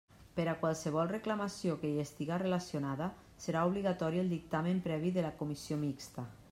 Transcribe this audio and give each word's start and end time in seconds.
Per 0.37 0.43
a 0.51 0.53
qualsevol 0.61 1.11
reclamació 1.11 1.75
que 1.83 1.91
hi 1.91 2.01
estiga 2.05 2.41
relacionada, 2.45 3.11
serà 3.45 3.67
obligatori 3.71 4.25
el 4.27 4.35
dictamen 4.35 4.85
previ 4.91 5.17
de 5.21 5.27
la 5.29 5.35
Comissió 5.45 5.83
Mixta. 5.89 6.31